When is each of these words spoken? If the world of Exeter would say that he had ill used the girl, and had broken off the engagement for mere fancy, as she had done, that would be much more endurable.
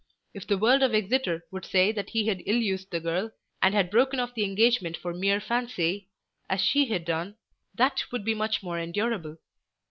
If 0.33 0.47
the 0.47 0.57
world 0.57 0.81
of 0.81 0.95
Exeter 0.95 1.45
would 1.51 1.63
say 1.63 1.91
that 1.91 2.09
he 2.09 2.25
had 2.25 2.41
ill 2.47 2.55
used 2.57 2.89
the 2.89 2.99
girl, 2.99 3.29
and 3.61 3.75
had 3.75 3.91
broken 3.91 4.19
off 4.19 4.33
the 4.33 4.43
engagement 4.43 4.97
for 4.97 5.13
mere 5.13 5.39
fancy, 5.39 6.09
as 6.49 6.59
she 6.59 6.87
had 6.87 7.05
done, 7.05 7.35
that 7.75 8.11
would 8.11 8.25
be 8.25 8.33
much 8.33 8.63
more 8.63 8.79
endurable. 8.79 9.37